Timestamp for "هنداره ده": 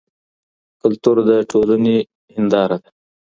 2.35-2.89